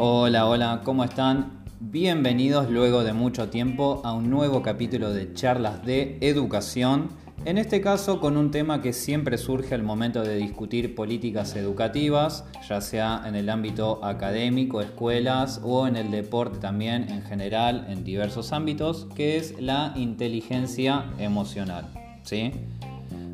[0.00, 1.64] Hola, hola, ¿cómo están?
[1.80, 7.08] Bienvenidos luego de mucho tiempo a un nuevo capítulo de charlas de educación,
[7.44, 12.44] en este caso con un tema que siempre surge al momento de discutir políticas educativas,
[12.68, 18.04] ya sea en el ámbito académico, escuelas o en el deporte también en general, en
[18.04, 21.88] diversos ámbitos, que es la inteligencia emocional.
[22.22, 22.52] ¿sí?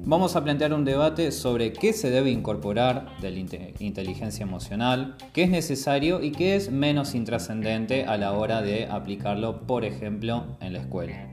[0.07, 3.39] Vamos a plantear un debate sobre qué se debe incorporar de la
[3.79, 9.63] inteligencia emocional, qué es necesario y qué es menos intrascendente a la hora de aplicarlo,
[9.63, 11.27] por ejemplo, en la escuela.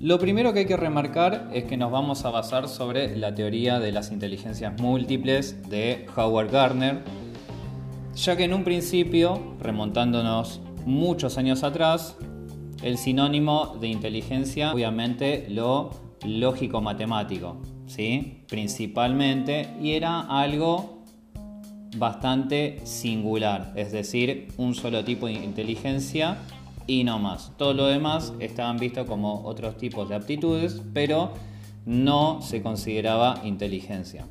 [0.00, 3.78] Lo primero que hay que remarcar es que nos vamos a basar sobre la teoría
[3.78, 7.04] de las inteligencias múltiples de Howard Gardner,
[8.16, 12.16] ya que en un principio, remontándonos muchos años atrás,
[12.82, 18.42] el sinónimo de inteligencia obviamente lo lógico-matemático, ¿sí?
[18.48, 21.04] principalmente, y era algo
[21.96, 26.36] bastante singular, es decir, un solo tipo de inteligencia
[26.86, 27.52] y no más.
[27.56, 31.32] Todo lo demás estaban vistos como otros tipos de aptitudes, pero
[31.84, 34.26] no se consideraba inteligencia.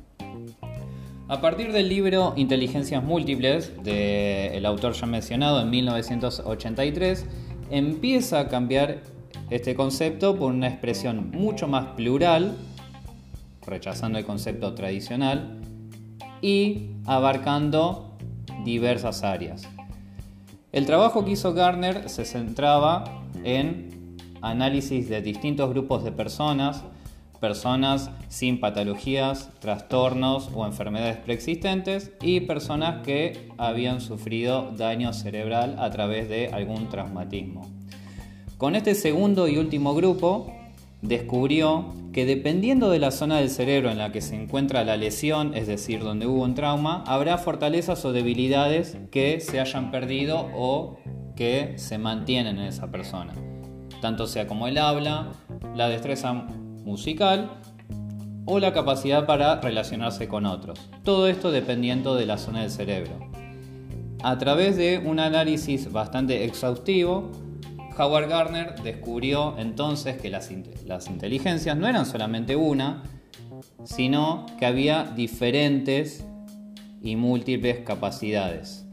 [1.28, 7.26] A partir del libro Inteligencias Múltiples, del autor ya mencionado en 1983,
[7.70, 9.02] empieza a cambiar
[9.50, 12.56] este concepto por una expresión mucho más plural,
[13.66, 15.60] rechazando el concepto tradicional,
[16.40, 18.16] y abarcando
[18.64, 19.68] diversas áreas.
[20.72, 26.84] El trabajo que hizo Garner se centraba en análisis de distintos grupos de personas,
[27.40, 35.90] personas sin patologías, trastornos o enfermedades preexistentes y personas que habían sufrido daño cerebral a
[35.90, 37.75] través de algún traumatismo.
[38.58, 40.50] Con este segundo y último grupo,
[41.02, 45.54] descubrió que dependiendo de la zona del cerebro en la que se encuentra la lesión,
[45.54, 50.96] es decir, donde hubo un trauma, habrá fortalezas o debilidades que se hayan perdido o
[51.36, 53.34] que se mantienen en esa persona.
[54.00, 55.32] Tanto sea como el habla,
[55.74, 57.50] la destreza musical
[58.46, 60.78] o la capacidad para relacionarse con otros.
[61.04, 63.12] Todo esto dependiendo de la zona del cerebro.
[64.22, 67.32] A través de un análisis bastante exhaustivo,
[67.98, 73.02] Howard Gardner descubrió entonces que las, inteligencias no eran solamente una,
[73.84, 76.24] sino que había diferentes
[77.00, 78.84] y múltiples capacidades.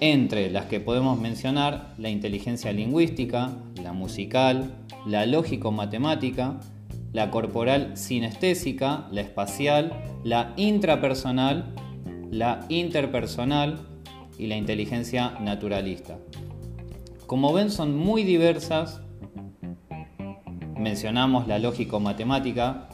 [0.00, 3.50] Entre las que podemos mencionar la inteligencia lingüística,
[3.82, 4.74] la musical,
[5.06, 6.58] la lógico-matemática,
[7.12, 9.92] la corporal sinestésica, la espacial,
[10.24, 11.74] la intrapersonal,
[12.30, 13.78] la interpersonal
[14.38, 16.18] y la inteligencia naturalista.
[17.30, 19.02] Como ven son muy diversas.
[20.76, 22.88] Mencionamos la lógico-matemática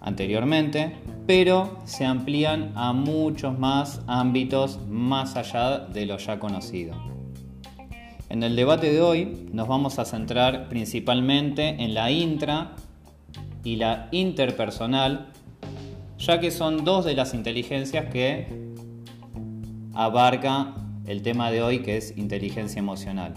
[0.00, 0.94] anteriormente,
[1.26, 6.94] pero se amplían a muchos más ámbitos más allá de lo ya conocido.
[8.28, 12.76] En el debate de hoy nos vamos a centrar principalmente en la intra
[13.64, 15.32] y la interpersonal,
[16.16, 18.70] ya que son dos de las inteligencias que
[19.94, 20.76] abarca
[21.06, 23.34] el tema de hoy que es inteligencia emocional.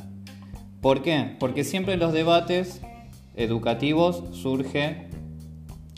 [0.82, 1.36] ¿Por qué?
[1.40, 2.82] Porque siempre en los debates
[3.36, 5.08] educativos surge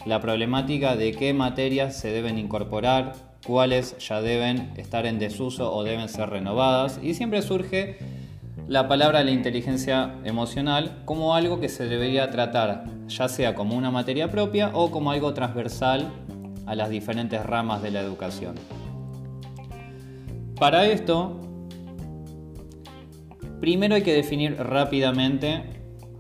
[0.06, 3.14] la problemática de qué materias se deben incorporar,
[3.46, 7.98] cuáles ya deben estar en desuso o deben ser renovadas y siempre surge
[8.68, 13.92] la palabra la inteligencia emocional como algo que se debería tratar ya sea como una
[13.92, 16.12] materia propia o como algo transversal
[16.66, 18.56] a las diferentes ramas de la educación.
[20.60, 21.40] Para esto
[23.60, 25.64] Primero hay que definir rápidamente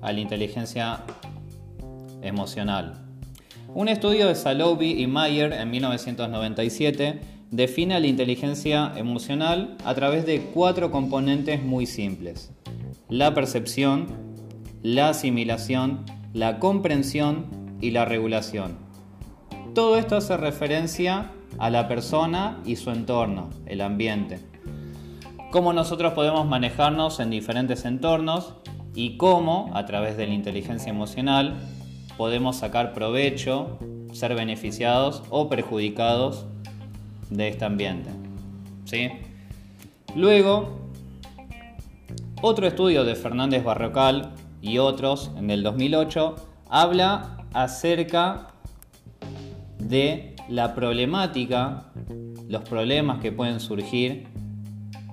[0.02, 1.04] a la inteligencia
[2.22, 3.06] emocional.
[3.74, 10.26] Un estudio de Salovey y Mayer en 1997 define a la inteligencia emocional a través
[10.26, 12.52] de cuatro componentes muy simples.
[13.08, 14.08] La percepción,
[14.84, 18.78] la asimilación, la comprensión y la regulación.
[19.74, 24.48] Todo esto hace referencia a la persona y su entorno, el ambiente
[25.51, 28.53] cómo nosotros podemos manejarnos en diferentes entornos
[28.93, 31.55] y cómo, a través de la inteligencia emocional,
[32.17, 33.79] podemos sacar provecho,
[34.13, 36.46] ser beneficiados o perjudicados
[37.29, 38.09] de este ambiente.
[38.85, 39.09] ¿Sí?
[40.16, 40.79] Luego,
[42.41, 46.35] otro estudio de Fernández Barrocal y otros en el 2008
[46.69, 48.47] habla acerca
[49.78, 51.91] de la problemática,
[52.47, 54.28] los problemas que pueden surgir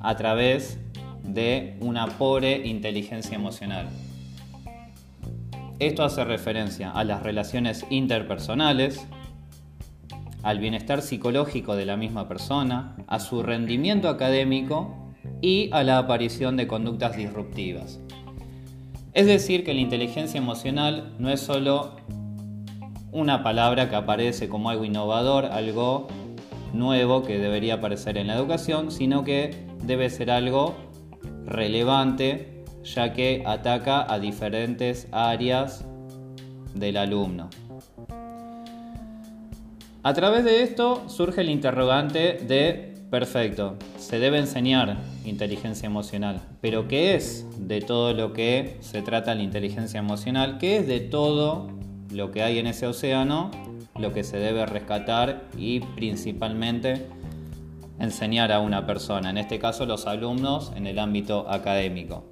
[0.01, 0.79] a través
[1.23, 3.89] de una pobre inteligencia emocional.
[5.79, 9.07] Esto hace referencia a las relaciones interpersonales,
[10.43, 15.13] al bienestar psicológico de la misma persona, a su rendimiento académico
[15.43, 18.01] y a la aparición de conductas disruptivas.
[19.13, 21.97] Es decir, que la inteligencia emocional no es solo
[23.13, 26.07] una palabra que aparece como algo innovador, algo
[26.73, 30.75] nuevo que debería aparecer en la educación, sino que debe ser algo
[31.47, 35.85] relevante ya que ataca a diferentes áreas
[36.75, 37.51] del alumno.
[40.03, 46.87] A través de esto surge el interrogante de, perfecto, se debe enseñar inteligencia emocional, pero
[46.87, 50.59] ¿qué es de todo lo que se trata la inteligencia emocional?
[50.59, 51.69] ¿Qué es de todo
[52.13, 53.51] lo que hay en ese océano?
[53.99, 57.07] Lo que se debe rescatar y principalmente
[57.99, 62.25] enseñar a una persona, en este caso los alumnos en el ámbito académico.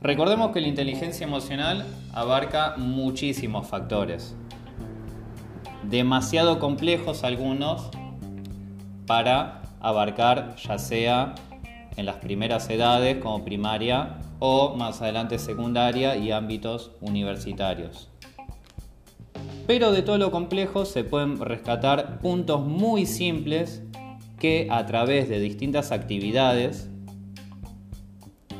[0.00, 4.36] Recordemos que la inteligencia emocional abarca muchísimos factores,
[5.82, 7.90] demasiado complejos algunos
[9.06, 11.34] para abarcar ya sea
[11.96, 18.08] en las primeras edades como primaria o más adelante secundaria y ámbitos universitarios.
[19.66, 23.82] Pero de todo lo complejo se pueden rescatar puntos muy simples
[24.38, 26.88] que a través de distintas actividades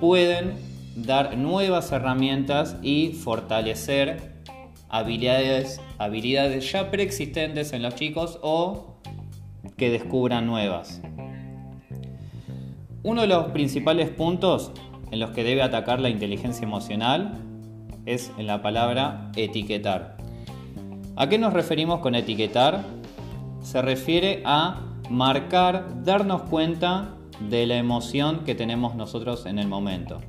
[0.01, 0.55] pueden
[0.97, 4.39] dar nuevas herramientas y fortalecer
[4.89, 8.97] habilidades, habilidades ya preexistentes en los chicos o
[9.77, 11.01] que descubran nuevas.
[13.03, 14.73] Uno de los principales puntos
[15.11, 17.39] en los que debe atacar la inteligencia emocional
[18.07, 20.17] es en la palabra etiquetar.
[21.17, 22.83] ¿A qué nos referimos con etiquetar?
[23.63, 30.21] Se refiere a marcar, darnos cuenta de la emoción que tenemos nosotros en el momento.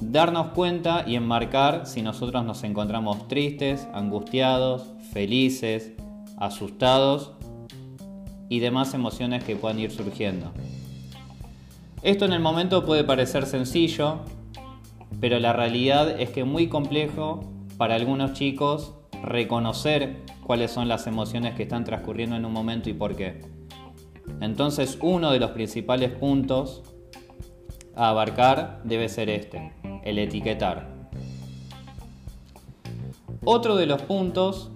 [0.00, 5.92] Darnos cuenta y enmarcar si nosotros nos encontramos tristes, angustiados, felices,
[6.38, 7.32] asustados
[8.48, 10.52] y demás emociones que puedan ir surgiendo.
[12.02, 14.20] Esto en el momento puede parecer sencillo,
[15.20, 17.44] pero la realidad es que es muy complejo
[17.76, 22.94] para algunos chicos reconocer cuáles son las emociones que están transcurriendo en un momento y
[22.94, 23.51] por qué.
[24.40, 26.82] Entonces uno de los principales puntos
[27.94, 29.72] a abarcar debe ser este,
[30.04, 30.88] el etiquetar.
[33.44, 34.70] Otro de los puntos,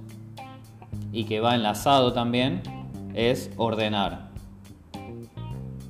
[1.12, 2.62] y que va enlazado también,
[3.14, 4.30] es ordenar.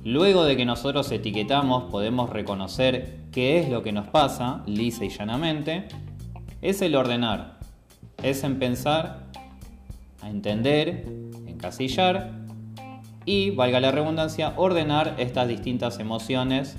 [0.03, 5.09] Luego de que nosotros etiquetamos podemos reconocer qué es lo que nos pasa, lisa y
[5.09, 5.87] llanamente,
[6.61, 7.59] es el ordenar,
[8.23, 9.25] es en pensar,
[10.21, 11.05] a entender,
[11.45, 12.36] encasillar
[13.27, 16.77] y, valga la redundancia, ordenar estas distintas emociones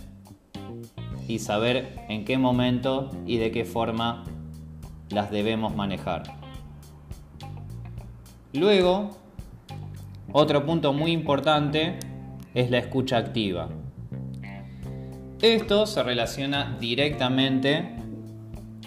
[1.29, 4.25] y saber en qué momento y de qué forma
[5.11, 6.23] las debemos manejar.
[8.55, 9.11] Luego,
[10.33, 11.99] otro punto muy importante
[12.55, 13.69] es la escucha activa.
[15.43, 17.95] Esto se relaciona directamente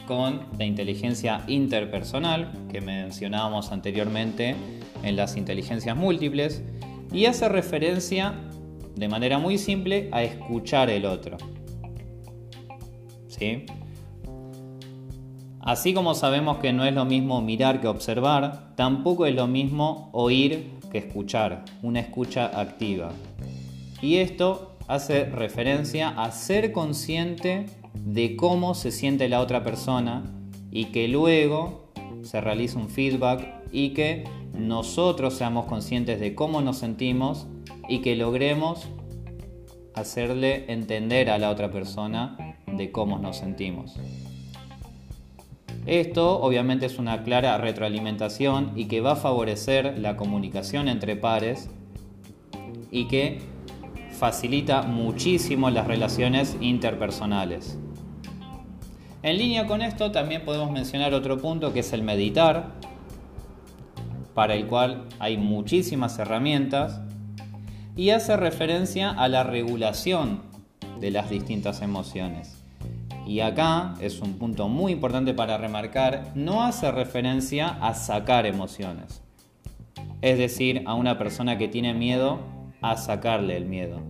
[0.07, 4.55] con la inteligencia interpersonal que mencionábamos anteriormente
[5.03, 6.63] en las inteligencias múltiples
[7.11, 8.33] y hace referencia
[8.95, 11.37] de manera muy simple a escuchar el otro.
[13.27, 13.65] ¿Sí?
[15.59, 20.09] Así como sabemos que no es lo mismo mirar que observar, tampoco es lo mismo
[20.11, 23.11] oír que escuchar, una escucha activa.
[24.01, 30.23] Y esto hace referencia a ser consciente de cómo se siente la otra persona
[30.71, 31.90] y que luego
[32.23, 34.23] se realiza un feedback y que
[34.53, 37.47] nosotros seamos conscientes de cómo nos sentimos
[37.87, 38.87] y que logremos
[39.93, 43.99] hacerle entender a la otra persona de cómo nos sentimos.
[45.85, 51.69] Esto obviamente es una clara retroalimentación y que va a favorecer la comunicación entre pares
[52.91, 53.39] y que
[54.11, 57.79] facilita muchísimo las relaciones interpersonales.
[59.23, 62.71] En línea con esto también podemos mencionar otro punto que es el meditar,
[64.33, 67.01] para el cual hay muchísimas herramientas
[67.95, 70.41] y hace referencia a la regulación
[70.99, 72.57] de las distintas emociones.
[73.27, 79.21] Y acá es un punto muy importante para remarcar, no hace referencia a sacar emociones.
[80.21, 82.39] Es decir, a una persona que tiene miedo,
[82.81, 84.01] a sacarle el miedo.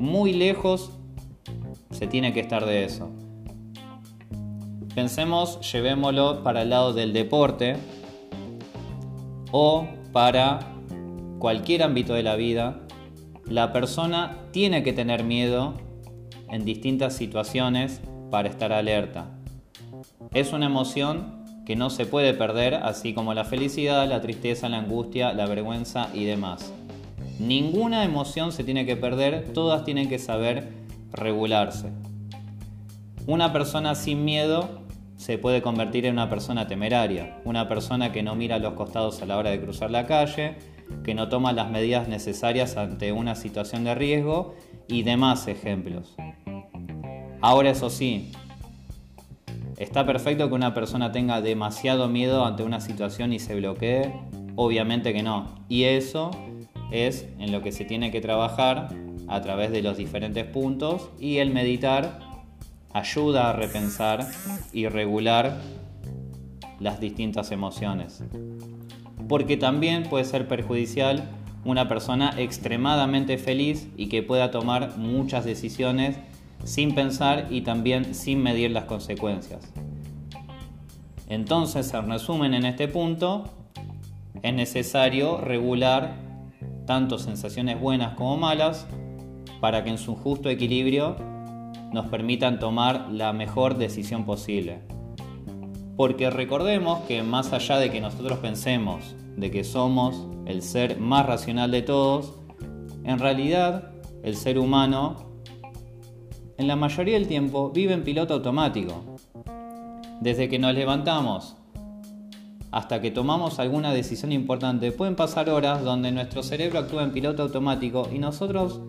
[0.00, 0.90] Muy lejos
[1.92, 3.12] se tiene que estar de eso.
[4.96, 7.76] Pensemos, llevémoslo para el lado del deporte,
[9.52, 10.60] o para
[11.38, 12.80] cualquier ámbito de la vida,
[13.44, 15.74] la persona tiene que tener miedo
[16.48, 18.00] en distintas situaciones
[18.30, 19.38] para estar alerta.
[20.32, 24.78] Es una emoción que no se puede perder, así como la felicidad, la tristeza, la
[24.78, 26.72] angustia, la vergüenza y demás.
[27.38, 30.72] Ninguna emoción se tiene que perder, todas tienen que saber
[31.12, 31.92] regularse.
[33.26, 34.85] Una persona sin miedo
[35.16, 39.22] se puede convertir en una persona temeraria, una persona que no mira a los costados
[39.22, 40.56] a la hora de cruzar la calle,
[41.04, 44.54] que no toma las medidas necesarias ante una situación de riesgo
[44.88, 46.14] y demás ejemplos.
[47.40, 48.30] Ahora eso sí,
[49.78, 54.12] ¿está perfecto que una persona tenga demasiado miedo ante una situación y se bloquee?
[54.54, 55.54] Obviamente que no.
[55.68, 56.30] Y eso
[56.90, 58.88] es en lo que se tiene que trabajar
[59.28, 62.20] a través de los diferentes puntos y el meditar
[62.96, 64.26] ayuda a repensar
[64.72, 65.60] y regular
[66.80, 68.22] las distintas emociones.
[69.28, 71.28] Porque también puede ser perjudicial
[71.64, 76.16] una persona extremadamente feliz y que pueda tomar muchas decisiones
[76.64, 79.72] sin pensar y también sin medir las consecuencias.
[81.28, 83.50] Entonces, en resumen, en este punto,
[84.42, 86.14] es necesario regular
[86.86, 88.86] tanto sensaciones buenas como malas
[89.60, 91.35] para que en su justo equilibrio
[91.92, 94.80] nos permitan tomar la mejor decisión posible.
[95.96, 101.26] Porque recordemos que más allá de que nosotros pensemos de que somos el ser más
[101.26, 102.34] racional de todos,
[103.04, 103.90] en realidad
[104.22, 105.26] el ser humano
[106.58, 109.04] en la mayoría del tiempo vive en piloto automático.
[110.20, 111.56] Desde que nos levantamos
[112.70, 117.42] hasta que tomamos alguna decisión importante, pueden pasar horas donde nuestro cerebro actúa en piloto
[117.42, 118.80] automático y nosotros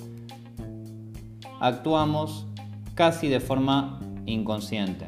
[1.60, 2.48] actuamos
[2.98, 5.06] casi de forma inconsciente.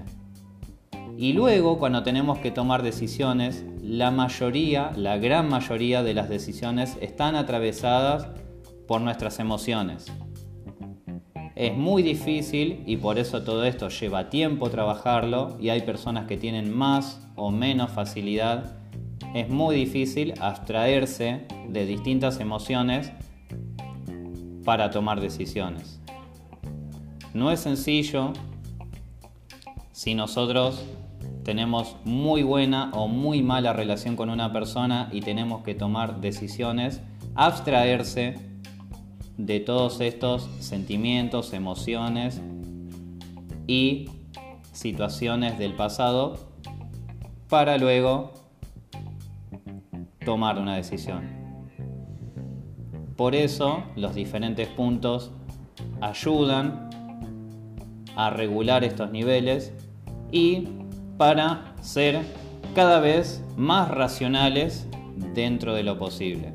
[1.18, 6.98] Y luego, cuando tenemos que tomar decisiones, la mayoría, la gran mayoría de las decisiones
[7.02, 8.28] están atravesadas
[8.88, 10.06] por nuestras emociones.
[11.56, 16.38] Es muy difícil y por eso todo esto lleva tiempo trabajarlo y hay personas que
[16.38, 18.78] tienen más o menos facilidad.
[19.34, 23.12] Es muy difícil abstraerse de distintas emociones
[24.64, 25.99] para tomar decisiones.
[27.40, 28.34] No es sencillo
[29.94, 30.84] si nosotros
[31.46, 37.00] tenemos muy buena o muy mala relación con una persona y tenemos que tomar decisiones,
[37.36, 38.36] abstraerse
[39.38, 42.42] de todos estos sentimientos, emociones
[43.68, 44.10] y
[44.74, 46.50] situaciones del pasado
[47.48, 48.34] para luego
[50.26, 51.24] tomar una decisión.
[53.16, 55.32] Por eso los diferentes puntos
[56.02, 56.89] ayudan
[58.20, 59.72] a regular estos niveles
[60.30, 60.68] y
[61.18, 62.20] para ser
[62.76, 64.86] cada vez más racionales
[65.34, 66.52] dentro de lo posible.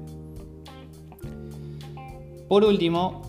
[2.48, 3.22] Por último,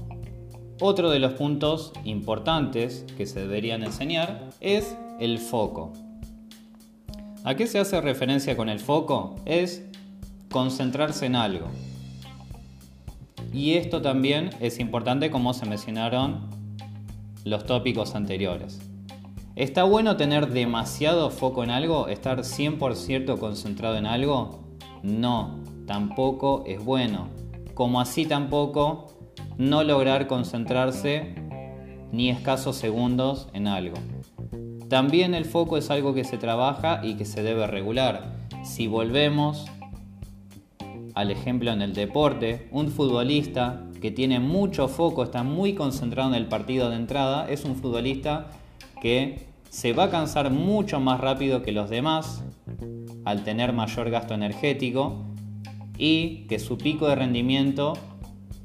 [0.81, 5.93] otro de los puntos importantes que se deberían enseñar es el foco.
[7.45, 9.37] ¿A qué se hace referencia con el foco?
[9.45, 9.85] Es
[10.51, 11.67] concentrarse en algo.
[13.53, 16.54] Y esto también es importante como se mencionaron
[17.45, 18.81] los tópicos anteriores.
[19.55, 22.09] ¿Está bueno tener demasiado foco en algo?
[22.09, 24.75] ¿Estar 100% concentrado en algo?
[25.03, 27.29] No, tampoco es bueno.
[27.73, 29.07] Como así tampoco
[29.57, 31.35] no lograr concentrarse
[32.11, 33.95] ni escasos segundos en algo.
[34.89, 38.33] También el foco es algo que se trabaja y que se debe regular.
[38.63, 39.65] Si volvemos
[41.15, 46.35] al ejemplo en el deporte, un futbolista que tiene mucho foco, está muy concentrado en
[46.35, 48.47] el partido de entrada, es un futbolista
[49.01, 52.43] que se va a cansar mucho más rápido que los demás
[53.23, 55.23] al tener mayor gasto energético
[55.97, 57.93] y que su pico de rendimiento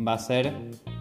[0.07, 0.53] va a ser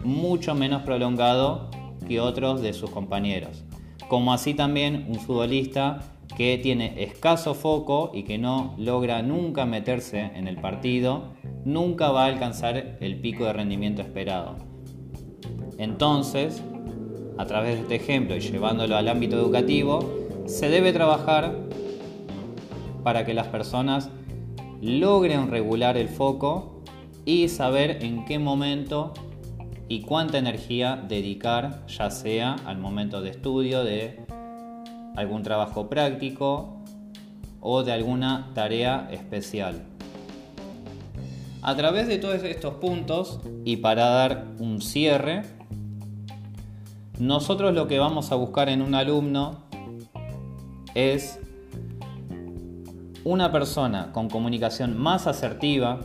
[0.04, 1.68] mucho menos prolongado
[2.06, 3.64] que otros de sus compañeros.
[4.08, 6.00] Como así también un futbolista
[6.36, 11.34] que tiene escaso foco y que no logra nunca meterse en el partido,
[11.64, 14.56] nunca va a alcanzar el pico de rendimiento esperado.
[15.78, 16.62] Entonces,
[17.38, 20.00] a través de este ejemplo y llevándolo al ámbito educativo,
[20.46, 21.56] se debe trabajar
[23.02, 24.10] para que las personas
[24.80, 26.82] logren regular el foco
[27.24, 29.14] y saber en qué momento
[29.88, 34.20] y cuánta energía dedicar, ya sea al momento de estudio de
[35.16, 36.76] algún trabajo práctico
[37.60, 39.82] o de alguna tarea especial.
[41.62, 45.42] A través de todos estos puntos y para dar un cierre,
[47.18, 49.58] nosotros lo que vamos a buscar en un alumno
[50.94, 51.38] es
[53.24, 56.00] una persona con comunicación más asertiva,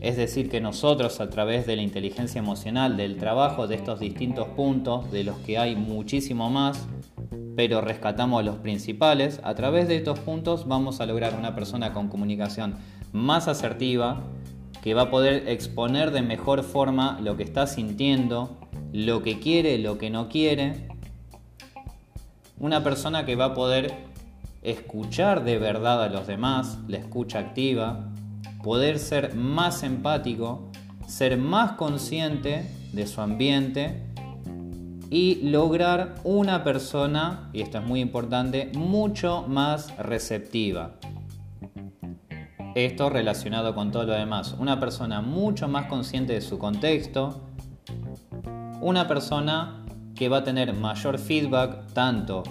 [0.00, 4.48] es decir, que nosotros a través de la inteligencia emocional, del trabajo de estos distintos
[4.48, 6.88] puntos, de los que hay muchísimo más,
[7.60, 12.08] pero rescatamos los principales, a través de estos puntos vamos a lograr una persona con
[12.08, 12.76] comunicación
[13.12, 14.22] más asertiva,
[14.82, 18.56] que va a poder exponer de mejor forma lo que está sintiendo,
[18.94, 20.88] lo que quiere, lo que no quiere.
[22.58, 23.92] Una persona que va a poder
[24.62, 28.08] escuchar de verdad a los demás, la escucha activa,
[28.64, 30.70] poder ser más empático,
[31.06, 34.09] ser más consciente de su ambiente
[35.10, 40.92] y lograr una persona, y esto es muy importante, mucho más receptiva.
[42.76, 44.54] Esto relacionado con todo lo demás.
[44.56, 47.40] Una persona mucho más consciente de su contexto.
[48.80, 52.44] Una persona que va a tener mayor feedback tanto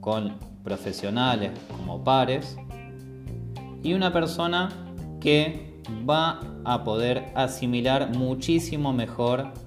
[0.00, 2.58] con profesionales como pares.
[3.82, 4.68] Y una persona
[5.18, 9.63] que va a poder asimilar muchísimo mejor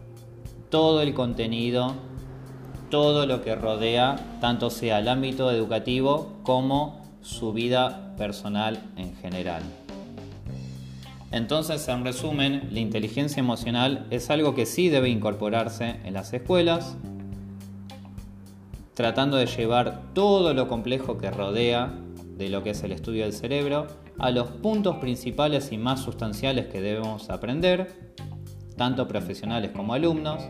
[0.70, 1.94] todo el contenido,
[2.90, 9.64] todo lo que rodea, tanto sea el ámbito educativo como su vida personal en general.
[11.32, 16.96] Entonces, en resumen, la inteligencia emocional es algo que sí debe incorporarse en las escuelas,
[18.94, 21.94] tratando de llevar todo lo complejo que rodea
[22.38, 23.88] de lo que es el estudio del cerebro
[24.20, 28.14] a los puntos principales y más sustanciales que debemos aprender,
[28.78, 30.44] tanto profesionales como alumnos,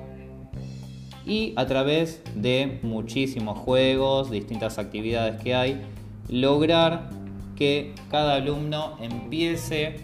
[1.26, 5.82] y a través de muchísimos juegos, distintas actividades que hay,
[6.30, 7.10] lograr
[7.56, 9.96] que cada alumno empiece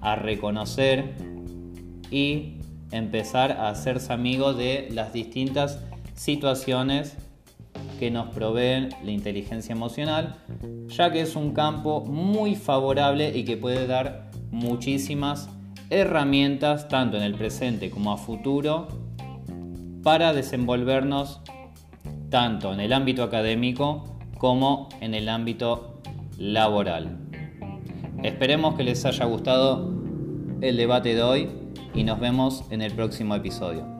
[0.00, 1.14] a reconocer
[2.10, 2.58] y
[2.92, 5.80] empezar a hacerse amigo de las distintas
[6.14, 7.16] situaciones
[7.98, 10.36] que nos proveen la inteligencia emocional,
[10.86, 15.48] ya que es un campo muy favorable y que puede dar muchísimas
[15.90, 18.88] herramientas, tanto en el presente como a futuro,
[20.02, 21.40] para desenvolvernos
[22.30, 26.00] tanto en el ámbito académico como en el ámbito
[26.38, 27.18] laboral.
[28.22, 29.92] Esperemos que les haya gustado
[30.60, 31.48] el debate de hoy
[31.94, 33.97] y nos vemos en el próximo episodio.